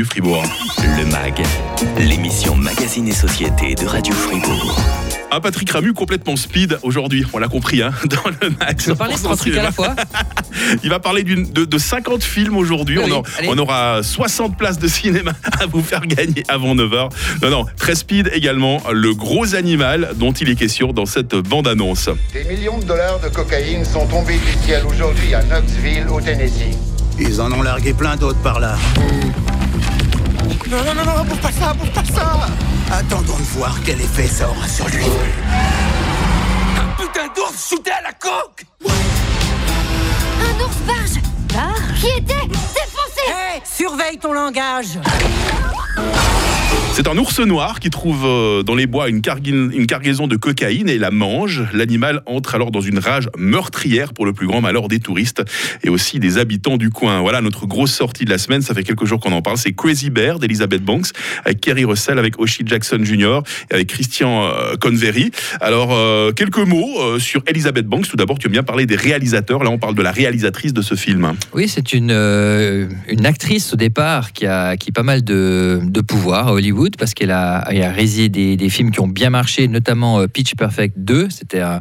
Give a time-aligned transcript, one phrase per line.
[0.00, 0.42] du Fribourg.
[0.78, 1.42] Le MAG,
[1.98, 4.80] l'émission Magazine et Société de Radio Fribourg.
[5.30, 8.84] Un Patrick Ramu complètement speed aujourd'hui, on l'a compris, hein, dans le Max.
[8.86, 9.94] Je peux parler de trois trucs à la fois
[10.82, 12.98] Il va parler d'une- de, de 50 films aujourd'hui.
[12.98, 13.12] Oui,
[13.46, 17.10] on aura 60 places de cinéma à vous faire gagner avant 9h.
[17.42, 22.08] Non, non, très speed également, le gros animal dont il est question dans cette bande-annonce.
[22.32, 26.74] Des millions de dollars de cocaïne sont tombés du ciel aujourd'hui à Knoxville, au Tennessee.
[27.18, 28.76] Ils en ont largué plein d'autres par là.
[30.68, 32.48] Non, non, non, non, bouffe pas ça, bouffe pas ça.
[32.92, 35.04] Attendons de voir quel effet ça aura sur lui.
[36.98, 38.64] Putain d'ours shooté à la coque.
[38.86, 41.20] Un ours barge.
[42.00, 43.24] Qui était défoncé.
[43.28, 44.98] Hé Surveille ton langage
[46.92, 50.98] C'est un ours noir qui trouve euh, dans les bois une, cargaison de cocaïne et
[50.98, 51.62] la mange.
[51.72, 55.42] L'animal entre alors dans une rage meurtrière pour le plus grand malheur des touristes
[55.84, 57.20] et aussi des habitants du coin.
[57.20, 58.60] Voilà notre grosse sortie de la semaine.
[58.60, 59.56] Ça fait quelques jours qu'on en parle.
[59.56, 61.06] C'est Crazy Bear d'Elizabeth Banks
[61.44, 63.40] avec Kerry Russell, avec Oshie Jackson Jr.
[63.70, 65.30] et avec Christian euh, Convery.
[65.60, 68.08] Alors, euh, quelques mots sur Elizabeth Banks.
[68.08, 69.62] Tout d'abord, tu as bien parlé des réalisateurs.
[69.62, 71.34] Là, on parle de la réalisatrice de ce film.
[71.54, 76.00] Oui, c'est une, une actrice au départ qui a, qui a pas mal de, de
[76.00, 80.26] pouvoir à Hollywood parce qu'elle a, réalisé des, films qui ont bien marché, notamment euh,
[80.26, 81.28] Pitch Perfect 2.
[81.30, 81.80] C'était un,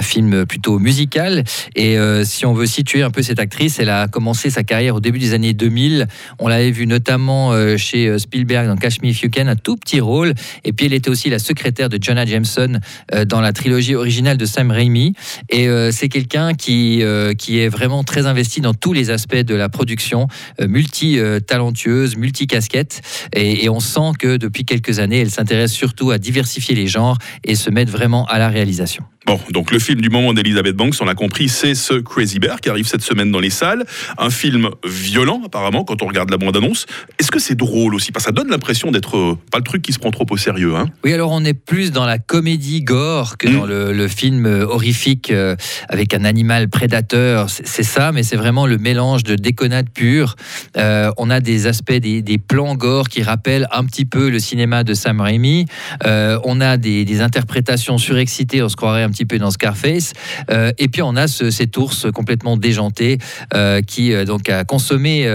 [0.00, 1.44] film plutôt musical.
[1.76, 4.94] Et euh, si on veut situer un peu cette actrice, elle a commencé sa carrière
[4.96, 6.08] au début des années 2000.
[6.38, 9.76] On l'avait vue notamment euh, chez Spielberg dans Catch Me If You Can, un tout
[9.76, 10.32] petit rôle.
[10.64, 12.80] Et puis elle était aussi la secrétaire de Jonah Jameson
[13.26, 15.12] dans la trilogie originale de Sam Raimi.
[15.50, 17.02] Et c'est quelqu'un qui,
[17.38, 20.28] qui est vraiment très investi dans tous les aspects de la production,
[20.60, 23.02] multi-talentueuse, multi-casquette.
[23.34, 27.18] Et, et on sent que depuis quelques années, elle s'intéresse surtout à diversifier les genres
[27.44, 29.04] et se mettre vraiment à la réalisation.
[29.30, 32.60] Bon, donc le film du moment d'Elizabeth Banks, on l'a compris, c'est ce Crazy Bear
[32.60, 33.84] qui arrive cette semaine dans les salles.
[34.18, 36.86] Un film violent, apparemment, quand on regarde la bande-annonce.
[37.20, 38.10] Est-ce que c'est drôle aussi?
[38.10, 40.36] Parce que ça donne l'impression d'être euh, pas le truc qui se prend trop au
[40.36, 40.74] sérieux.
[40.74, 43.52] Hein Oui, alors on est plus dans la comédie gore que Mm.
[43.52, 45.54] dans le, le film euh, horrifique euh,
[45.88, 47.48] avec un animal prédateur.
[47.50, 50.34] C'est ça, mais c'est vraiment le mélange de déconnade pure.
[50.76, 54.40] Euh, on a des aspects, des, des plans gore qui rappellent un petit peu le
[54.40, 55.66] cinéma de Sam Raimi.
[56.04, 60.12] On a des, des interprétations surexcitées, on se croirait un petit peu dans Scarface.
[60.50, 63.18] Euh, et puis on a ce- cet ours complètement déjanté
[63.54, 65.26] euh, qui euh, donc a consommé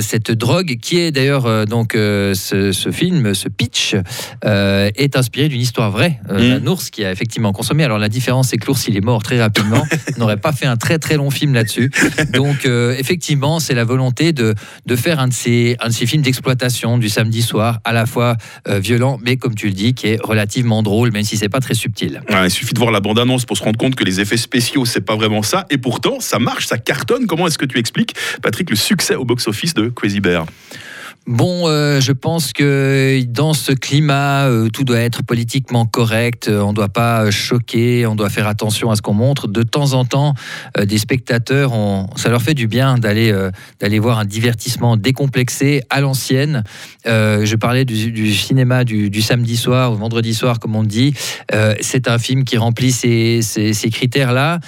[0.00, 3.94] cette drogue, qui est d'ailleurs donc ce, ce film, ce pitch
[4.44, 6.36] est inspiré d'une histoire vraie Mm.
[6.36, 7.84] d'un ours qui a effectivement consommé.
[7.84, 9.84] Alors la différence, c'est que l'ours il est mort très rapidement.
[10.16, 11.90] On n'aurait pas fait un très très long film là-dessus.
[12.32, 14.54] Donc effectivement, c'est la volonté de,
[14.86, 18.06] de faire un de ces un de ces films d'exploitation du samedi soir, à la
[18.06, 18.36] fois
[18.68, 21.74] violent, mais comme tu le dis, qui est relativement drôle, même si c'est pas très
[21.74, 22.22] subtil.
[22.30, 24.84] Ouais, il suffit de voir la bande-annonce pour se rendre compte que les effets spéciaux,
[24.84, 25.66] c'est pas vraiment ça.
[25.70, 27.26] Et pourtant, ça marche, ça cartonne.
[27.26, 30.46] Comment est-ce que tu expliques, Patrick, le succès au box-office de Crazy Bear
[31.32, 36.48] Bon, euh, je pense que dans ce climat, euh, tout doit être politiquement correct.
[36.48, 39.46] euh, on ne doit pas choquer, on doit faire attention à ce qu'on montre.
[39.46, 40.34] De temps en temps,
[40.82, 41.72] des spectateurs,
[42.16, 43.32] ça leur fait du bien d'aller
[43.78, 46.64] d'aller voir un divertissement décomplexé à l'ancienne.
[47.04, 51.14] Je parlais du, cinéma du, samedi soir ou vendredi soir, comme on dit.
[51.80, 54.58] C'est un film qui remplit ces, ces- ces critères-là.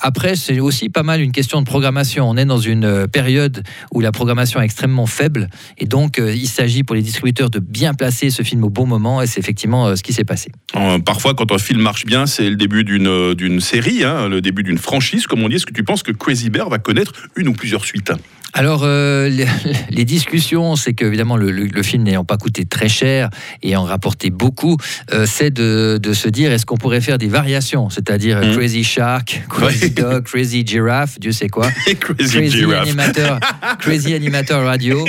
[0.00, 2.28] Après, c'est aussi pas mal une question de programmation.
[2.28, 3.62] On est dans une période
[3.92, 5.48] où la programmation est extrêmement faible.
[5.78, 8.86] Et donc, euh, il s'agit pour les distributeurs de bien placer ce film au bon
[8.86, 10.50] moment, et c'est effectivement euh, ce qui s'est passé.
[10.76, 14.40] Euh, Parfois, quand un film marche bien, c'est le début d'une d'une série, hein, le
[14.40, 15.56] début d'une franchise, comme on dit.
[15.56, 18.12] Est-ce que tu penses que Crazy Bear va connaître une ou plusieurs suites?
[18.52, 19.46] Alors, euh, les,
[19.90, 23.30] les discussions, c'est que évidemment le, le- le film n'ayant pas coûté très cher
[23.62, 24.76] et en rapporté beaucoup,
[25.12, 28.56] euh, c'est de, de se dire est-ce qu'on pourrait faire des variations, c'est-à-dire euh, Mhm.
[28.56, 29.90] Crazy Shark, Crazy Ouais.
[29.90, 31.68] Dog, Crazy Giraffe, Dieu sait quoi.
[32.00, 33.38] Crazy, Crazy animateur,
[33.78, 35.06] crazy animateur radio.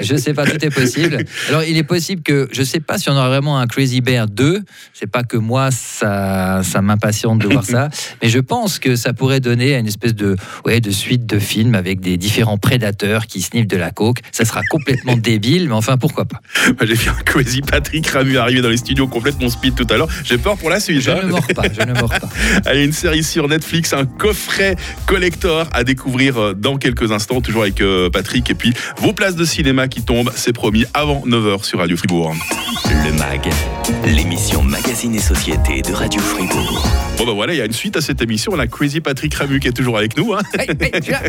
[0.00, 1.24] Je sais pas, tout est possible.
[1.48, 4.26] Alors, il est possible que, je sais pas si on aura vraiment un Crazy Bear
[4.26, 4.62] 2.
[4.92, 7.88] C'est pas que moi, ça, ça m'impatiente de voir ça.
[8.22, 11.74] Mais je pense que ça pourrait donner une espèce de, ouais, de suite de films
[11.74, 14.20] avec des différents prédateurs qui sniffent de la coke.
[14.32, 16.40] Ça sera complètement débile, mais enfin, pourquoi pas.
[16.80, 20.08] J'ai vu un Crazy Patrick Ramu arriver dans les studios complètement speed tout à l'heure.
[20.24, 21.02] J'ai peur pour la suite.
[21.02, 21.20] Je hein.
[21.22, 22.28] ne mords pas, je ne mords pas.
[22.64, 27.62] Allez, une série sur Netflix, un coffret collector à découvrir euh, dans quelques instants, toujours
[27.62, 28.48] avec euh, Patrick.
[28.48, 32.34] Et puis, vos places de cinéma qui tombent, c'est promis, avant 9h sur Radio Fribourg.
[33.04, 33.48] Le MAG,
[34.04, 36.86] l'émission Magazine et Société de Radio Fribourg.
[37.18, 38.52] Bon, bah voilà, il y a une suite à cette émission.
[38.54, 40.32] On a Crazy Patrick Ramu qui est toujours avec nous.
[40.34, 40.40] hein.
[40.58, 41.20] Hey, hey, je suis là.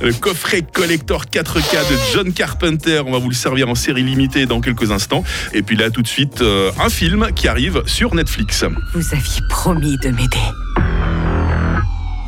[0.00, 3.02] Le coffret collector 4K de John Carpenter.
[3.06, 5.24] On va vous le servir en série limitée dans quelques instants.
[5.52, 8.64] Et puis là, tout de suite, euh, un film qui arrive sur Netflix.
[8.94, 10.38] Vous aviez promis de m'aider.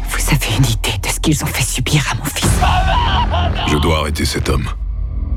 [0.08, 2.48] Vous avez une idée de ce qu'ils ont fait subir à mon fils
[3.68, 4.68] Je dois arrêter cet homme.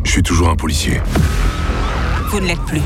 [0.03, 1.01] Je suis toujours un policier.
[2.29, 2.81] Vous ne l'êtes plus.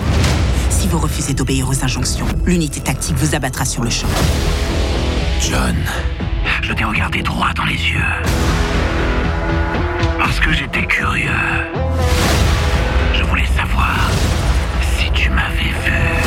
[0.70, 4.08] Si vous refusez d'obéir aux injonctions, l'unité tactique vous abattra sur le champ.
[5.42, 5.76] John,
[6.62, 8.00] je t'ai regardé droit dans les yeux.
[10.20, 11.30] Parce que j'étais curieux.
[13.16, 14.12] Je voulais savoir
[14.96, 16.21] si tu m'avais vu.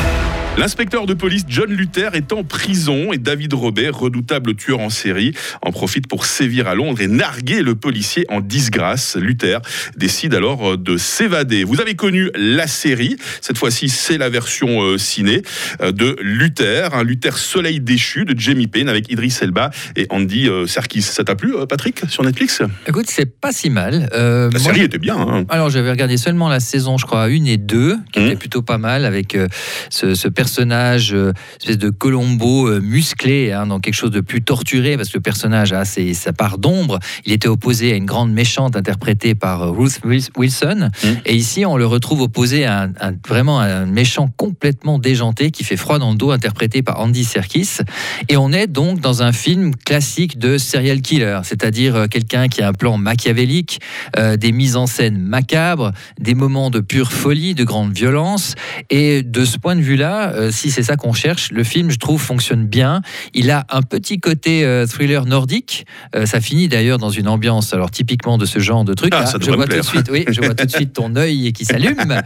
[0.56, 5.34] L'inspecteur de police John Luther est en prison et David Robert, redoutable tueur en série,
[5.62, 9.16] en profite pour sévir à Londres et narguer le policier en disgrâce.
[9.16, 9.60] Luther
[9.96, 11.64] décide alors de s'évader.
[11.64, 15.42] Vous avez connu la série, cette fois-ci c'est la version euh, ciné
[15.80, 20.48] euh, de Luther, un Luther Soleil déchu de Jamie Payne avec Idris Elba et Andy
[20.48, 21.02] euh, Serkis.
[21.02, 22.62] Ça t'a plu Patrick sur Netflix?
[22.86, 24.08] Écoute, c'est pas si mal.
[24.12, 25.16] la série était bien.
[25.16, 25.46] Hein.
[25.48, 28.26] Alors j'avais regardé seulement la saison, je crois, une et deux, qui mmh.
[28.26, 29.36] était plutôt pas mal avec
[29.90, 34.42] ce, ce personnage, euh, espèce de Colombo euh, musclé, hein, dans quelque chose de plus
[34.42, 36.98] torturé, parce que le personnage a ses, sa part d'ombre.
[37.24, 40.90] Il était opposé à une grande méchante interprétée par euh, Ruth Wilson.
[41.02, 41.08] Mmh.
[41.24, 45.78] Et ici, on le retrouve opposé à un, vraiment un méchant complètement déjanté qui fait
[45.78, 47.78] froid dans le dos, interprété par Andy Serkis.
[48.28, 52.68] Et on est donc dans un film classique de serial killer, c'est-à-dire quelqu'un qui a
[52.68, 53.80] un plan machiavélique,
[54.16, 58.54] des mises en scène macabres, des moments de pure folie, de grande violence.
[58.90, 61.98] Et de ce point de vue-là, euh, si c'est ça qu'on cherche, le film, je
[61.98, 63.02] trouve, fonctionne bien.
[63.34, 65.86] Il a un petit côté euh, thriller nordique.
[66.14, 69.12] Euh, ça finit d'ailleurs dans une ambiance, alors typiquement de ce genre de truc.
[69.14, 71.52] Ah, ça je vois tout de suite, oui, je vois tout de suite ton œil
[71.52, 72.22] qui s'allume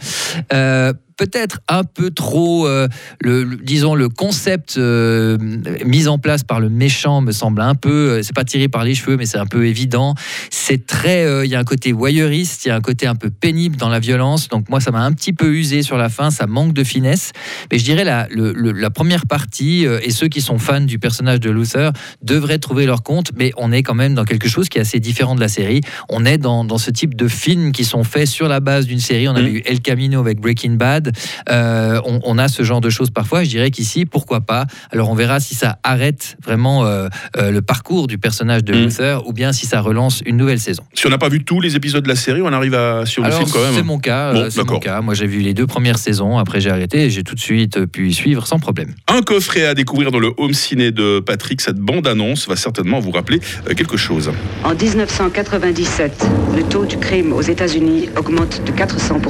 [1.18, 2.88] peut-être un peu trop, euh,
[3.20, 5.36] le, disons, le concept euh,
[5.84, 8.84] mis en place par le méchant me semble un peu, euh, c'est pas tiré par
[8.84, 10.14] les cheveux, mais c'est un peu évident.
[10.50, 13.30] C'est très, il y a un côté voyeuriste, il y a un côté un peu
[13.30, 14.48] pénible dans la violence.
[14.48, 17.32] Donc moi, ça m'a un petit peu usé sur la fin, ça manque de finesse.
[17.70, 21.50] Mais je dirais la, la première partie et ceux qui sont fans du personnage de
[21.50, 21.92] Luther
[22.22, 25.00] devraient trouver leur compte, mais on est quand même dans quelque chose qui est assez
[25.00, 25.80] différent de la série.
[26.08, 29.00] On est dans, dans ce type de films qui sont faits sur la base d'une
[29.00, 29.28] série.
[29.28, 29.56] On avait mmh.
[29.56, 31.07] eu El Camino avec Breaking Bad.
[31.50, 33.42] Euh, on, a ce genre de choses parfois.
[33.44, 34.66] Je dirais qu'ici, pourquoi pas?
[34.92, 38.76] Alors on verra si ça arrête vraiment euh, euh, le parcours du personnage de mm.
[38.76, 40.84] Luther ou bien si ça relance une nouvelle saison.
[40.94, 43.24] Si on n'a pas vu tous les épisodes de la série, on arrive à sur
[43.24, 43.74] le film quand même.
[43.74, 44.50] C'est mon cas.
[44.50, 45.00] c'est mon cas.
[45.00, 46.38] Moi j'ai vu les deux premières saisons.
[46.38, 48.94] Après j'ai arrêté et j'ai tout de suite pu suivre sans problème.
[49.08, 51.60] Un coffret à découvrir dans le home ciné de Patrick.
[51.60, 53.40] Cette bande annonce va certainement vous rappeler
[53.76, 54.30] quelque chose.
[54.64, 56.26] En 1997,
[56.56, 59.20] le taux du crime aux États-Unis augmente de 400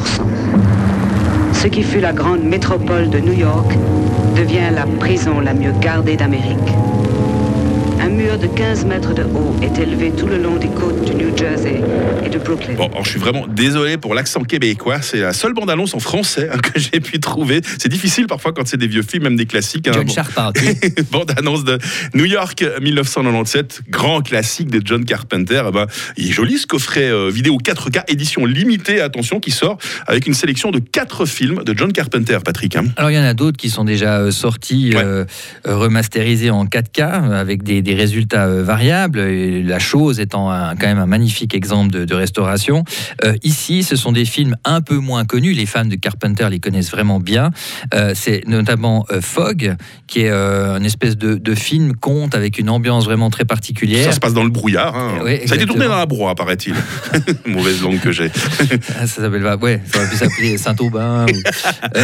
[1.58, 3.72] ce qui fut la grande métropole de New York
[4.36, 6.72] devient la prison la mieux gardée d'Amérique.
[8.00, 11.16] Un mur de 15 mètres de haut est élevé tout le long des côtes du
[11.16, 11.82] New Jersey
[12.24, 12.74] et de Brooklyn.
[12.74, 15.02] Bon, alors je suis vraiment désolé pour l'accent québécois.
[15.02, 17.60] C'est la seule bande-annonce en français hein, que j'ai pu trouver.
[17.78, 19.88] C'est difficile parfois quand c'est des vieux films, même des classiques.
[19.88, 19.92] Hein.
[19.94, 20.78] John Carpenter.
[21.10, 21.78] bande-annonce de
[22.14, 25.64] New York 1997, grand classique de John Carpenter.
[25.68, 25.86] Eh ben,
[26.16, 30.34] il est joli ce coffret euh, vidéo 4K, édition limitée, attention, qui sort avec une
[30.34, 32.76] sélection de 4 films de John Carpenter, Patrick.
[32.76, 32.84] Hein.
[32.96, 35.24] Alors il y en a d'autres qui sont déjà euh, sortis, euh,
[35.64, 40.98] remasterisés en 4K, avec des des résultats euh, variables, et la chose étant quand même
[40.98, 42.84] un magnifique exemple de, restauration.
[43.24, 46.58] Euh, ici, ce sont des films un peu moins connus, les fans de Carpenter les
[46.58, 47.50] connaissent vraiment bien.
[47.94, 49.76] Euh, c'est notamment Fog,
[50.06, 54.04] qui est une espèce de, film conte avec une ambiance vraiment très particulière.
[54.04, 54.96] Ça se passe dans le brouillard.
[54.96, 55.18] Hein.
[55.46, 56.74] ça a été tourné dans la broie, paraît-il.
[57.46, 58.30] Mauvaise langue que j'ai.
[59.00, 61.26] Ah, ça s'appelle ouais, ça aurait pu s'appeler Saint-Aubin.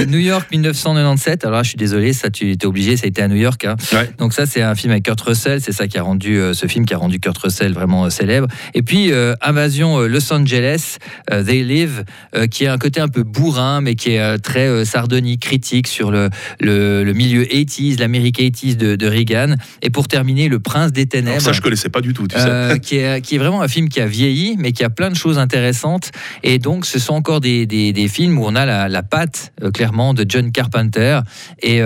[0.07, 1.45] New York 1997.
[1.45, 3.65] Alors là, je suis désolé, ça tu étais obligé, ça a été à New York.
[3.65, 3.77] Hein.
[4.19, 6.67] Donc ça, c'est un film avec Kurt Russell, c'est ça qui a rendu euh, ce
[6.67, 8.49] film qui a rendu Kurt Russell vraiment euh, célèbre.
[8.73, 10.97] Et puis euh, Invasion Los Angeles,
[11.29, 12.05] They Live,
[12.51, 16.31] qui a un côté un peu bourrin, mais qui est très sardonique, critique sur le,
[16.61, 19.55] le, milieu 80s, l'Amérique 80s de, Reagan.
[19.83, 21.41] Et pour terminer, Le Prince des Ténèbres.
[21.41, 22.27] ça, je connaissais pas du tout.
[22.27, 22.79] Tu sais.
[22.83, 25.17] qui, est, qui est vraiment un film qui a vieilli, mais qui a plein de
[25.17, 26.11] choses intéressantes.
[26.43, 30.15] Et donc, ce sont encore des, des, films où on a la, la patte, clairement,
[30.15, 31.21] de John Carpenter.
[31.63, 31.81] Et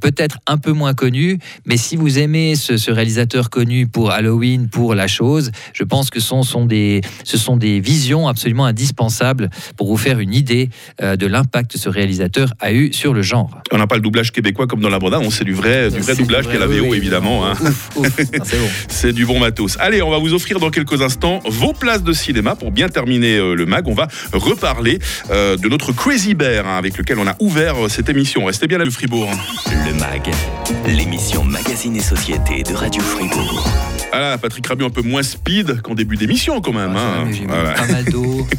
[0.00, 3.17] peut-être un peu moins connu, mais si vous aimez ce, ce réalisateur,
[3.50, 5.50] connus pour Halloween, pour la chose.
[5.72, 10.20] Je pense que ce sont des, ce sont des visions absolument indispensables pour vous faire
[10.20, 10.70] une idée
[11.02, 13.50] euh, de l'impact que ce réalisateur a eu sur le genre.
[13.72, 16.00] On n'a pas le doublage québécois comme dans la bande on sait du vrai, du
[16.00, 17.46] vrai doublage qu'est la VO évidemment.
[17.46, 17.54] Hein.
[18.00, 18.06] Ah,
[18.88, 19.76] c'est du bon matos.
[19.80, 23.36] Allez, on va vous offrir dans quelques instants vos places de cinéma pour bien terminer
[23.36, 23.86] euh, le mag.
[23.88, 24.98] On va reparler
[25.30, 28.44] euh, de notre Crazy Bear hein, avec lequel on a ouvert cette émission.
[28.44, 29.30] Restez bien là, le Fribourg.
[29.66, 30.30] Le mag,
[30.86, 33.64] l'émission Magazine et Société de Radio Fribourg.
[34.12, 36.94] Ah Patrick Rabu un peu moins speed qu'en début d'émission quand même.
[36.96, 37.74] Ah, hein.
[37.76, 38.46] Pas mal d'eau.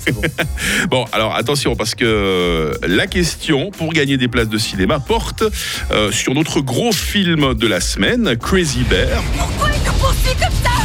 [0.89, 1.06] Bon.
[1.12, 5.44] alors attention parce que la question pour gagner des places de cinéma porte
[5.91, 9.22] euh, sur notre gros film de la semaine, Crazy Bear.
[9.38, 10.79] Pourquoi il te poursuit comme ça?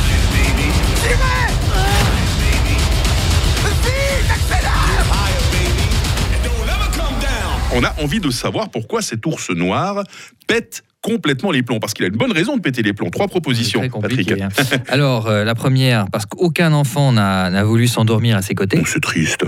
[7.76, 10.04] On a envie de savoir pourquoi cet ours noir
[10.46, 13.10] pète complètement les plombs, parce qu'il a une bonne raison de péter les plombs.
[13.10, 14.32] Trois propositions, Patrick.
[14.32, 14.48] hein.
[14.88, 18.82] Alors, euh, la première, parce qu'aucun enfant n'a voulu s'endormir à ses côtés.
[18.86, 19.44] C'est triste.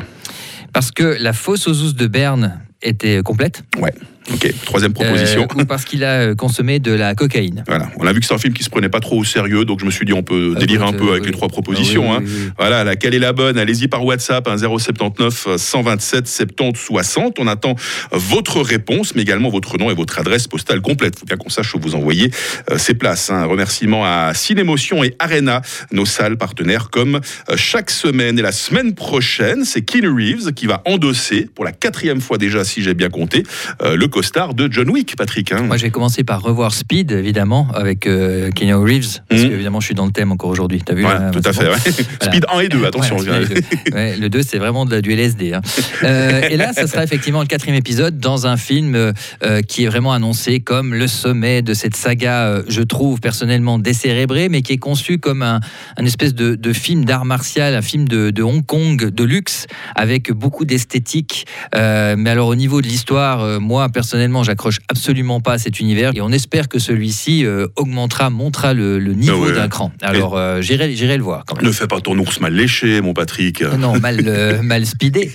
[0.75, 3.63] Parce que la fosse aux ousses de Berne était complète.
[3.79, 3.95] Ouais.
[4.33, 4.53] Ok.
[4.65, 5.43] Troisième proposition.
[5.43, 7.63] Euh, ou parce qu'il a euh, consommé de la cocaïne.
[7.69, 9.65] Voilà, on a vu que c'est un film qui se prenait pas trop au sérieux,
[9.65, 11.49] donc je me suis dit on peut Ah, délirer un peu euh, avec les trois
[11.49, 12.13] propositions.
[12.13, 12.53] Ah, hein.
[12.59, 13.57] Voilà, laquelle est la bonne?
[13.59, 17.39] Allez-y par WhatsApp, hein, 079 127 70 60.
[17.39, 17.77] On attend
[18.13, 21.15] votre réponse, mais également votre nom et votre adresse postale complète.
[21.17, 22.31] Il faut bien qu'on sache où vous envoyez
[22.71, 23.31] euh, ces places.
[23.31, 23.37] hein.
[23.37, 27.17] Un remerciement à Cinémotion et Arena, nos salles partenaires, comme
[27.51, 28.39] euh, chaque semaine.
[28.39, 32.65] Et la semaine prochaine, c'est Keanu Reeves qui va endosser, pour la quatrième fois déjà,
[32.65, 33.45] si j'ai bien compté,
[33.83, 35.53] euh, le costard de John Wick, Patrick.
[35.53, 35.65] hein.
[35.65, 39.49] Moi, je vais commencer par revoir Speed, évidemment, avec euh, Keanu Reeves, parce Mhm.
[39.51, 40.81] que évidemment, je suis dans le thème encore aujourd'hui.
[40.83, 41.67] T'as vu Ouais, là, tout à fait.
[41.67, 41.71] bon.
[41.73, 41.79] ouais.
[42.23, 43.19] Speed 1 et 2, attention.
[43.19, 43.61] Le deux.
[43.93, 45.53] Ouais, le 2, c'est vraiment de la- du LSD.
[45.53, 45.61] hein.
[46.03, 49.13] Euh, et là, ça sera effectivement le quatrième épisode dans un film euh,
[49.45, 54.49] euh, qui est vraiment annoncé comme le sommet de cette saga, je trouve personnellement décérébrée,
[54.49, 55.61] mais qui est conçu comme un,
[55.99, 59.67] un espèce de, de film d'art martial, un film de, de Hong Kong, de luxe,
[59.95, 61.45] avec beaucoup d'esthétique.
[61.75, 66.13] Mais alors, au niveau de l'histoire, moi, personnellement, j'accroche absolument pas à cet univers.
[66.15, 69.53] Et on espère que celui-ci euh, augmentera, montera le, le niveau Ah ouais.
[69.53, 69.91] d'un cran.
[70.01, 71.65] Alors, euh, j'irai j'irai le voir quand même.
[71.65, 73.63] Ne fais pas ton ours mal léché, mon Patrick.
[73.63, 75.33] Non, mal, euh, mal speedé.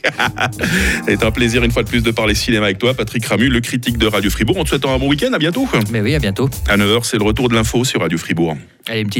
[1.06, 3.60] C'est un plaisir une fois de plus de parler cinéma avec toi, Patrick Ramu, le
[3.60, 4.56] critique de Radio Fribourg.
[4.58, 5.68] On te souhaite un bon week-end, à bientôt.
[5.92, 6.50] Mais oui, à bientôt.
[6.70, 8.56] À 9h, c'est le retour de l'info sur Radio Fribourg.
[8.88, 9.10] Allez, une petite